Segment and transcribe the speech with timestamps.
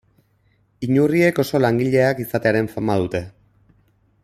[0.87, 3.23] Inurriek oso langileak izatearen fama dute.